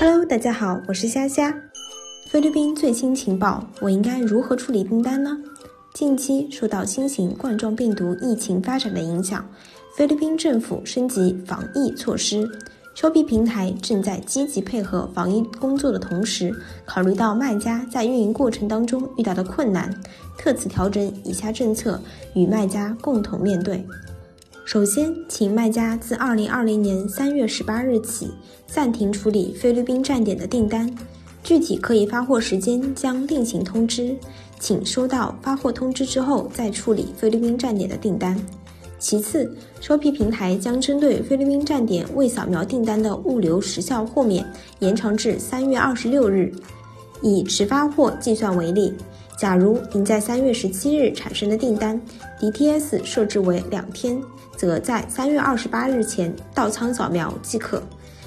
[0.00, 1.54] Hello，大家好，我是虾虾。
[2.28, 5.38] 菲律宾最新情报，我应该如何处理订单呢？
[5.94, 9.48] 近期受到新型冠状病毒疫情发展的影响，
[9.96, 12.44] 菲律宾政府升级防疫措施。
[12.96, 16.52] Shopee 平台正在积极配合防疫工作的同时，
[16.84, 19.94] 考虑到卖家在运营过程当中遇到的困难，
[20.36, 22.00] 特此调整以下政策，
[22.34, 23.86] 与卖家共同面对。
[24.66, 28.32] 首先，请卖家自二零二零年三月十八日起
[28.66, 30.92] 暂停处理菲律宾站点的订单，
[31.44, 34.16] 具体可以发货时间将另行通知，
[34.58, 38.36] 请收到发货通知之后再处理菲律宾站点的订单。
[38.98, 44.44] 其次，Shopee 平台将针对菲律宾站点未扫描订单的物流时效豁免
[44.80, 46.52] 延长至三月二十六日。
[47.22, 48.92] 以迟发货计算为例，
[49.36, 52.00] 假如您在三月十七日产生的订单
[52.40, 54.18] ，DTS 设置为两天，
[54.56, 57.82] 则在三月二十八日前到仓扫描即可。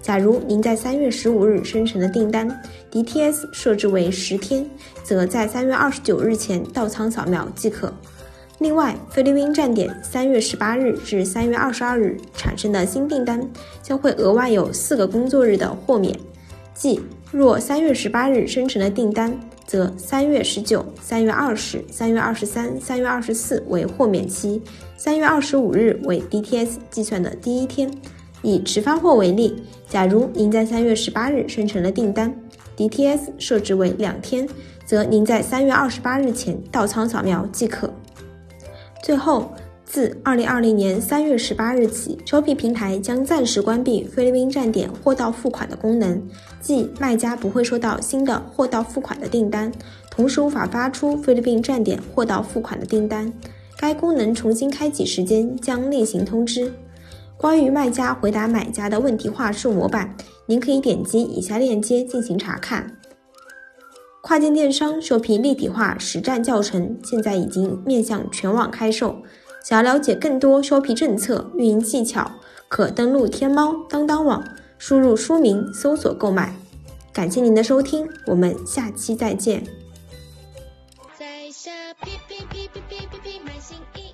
[0.00, 2.48] 假如您在三月十五日生成的订单
[2.92, 4.64] ，DTS 设置为十天，
[5.02, 7.92] 则在三月二十九日前到仓扫描即可。
[8.60, 13.44] 另外，菲律宾站点三月十八日至三月二十二日产生的新订单
[13.82, 16.16] 将会额外有四个工作日的豁免，
[16.72, 17.00] 即
[17.32, 24.60] 若三月十八日生成的订单，则三月十九、三月二十、三月二十三、三月二十四为豁免期，
[24.96, 27.90] 三月二十五日为 DTS 计算的第一天。
[28.44, 32.34] 以迟发货为例，假如您在三月十八日生成了订单
[32.76, 34.48] ，DTS 设置为两天，
[34.84, 37.88] 则您在三月二十八日前到仓扫描即可。
[39.00, 39.54] 最后，
[39.92, 46.18] 自二零二零年三月十八日起，Shop 平台将暂时关闭菲律宾站点货到付款的功能，
[46.62, 49.70] 即卖家不会收到新的货到付款的订单，
[50.10, 53.30] 同时无法发出菲律宾站点货到付款的订单。
[53.76, 56.72] 该功能重新开启时间将另行通知。
[57.36, 62.96] 关于卖家回答买家的问题话术模板，您可以点击以下链接进行查看。
[64.22, 69.14] 跨境电商 s h o p 立体化实战教程现在已经面向全网开售。
[69.62, 72.30] 想要了解更多 shopping 政策、运营技巧，
[72.68, 74.44] 可登录天猫当当网，
[74.78, 76.54] 输入书名搜索购买。
[77.12, 79.62] 感谢您的收听，我们下期再见。
[81.18, 81.70] 在下，
[82.02, 84.11] 皮皮皮皮皮皮，满心一。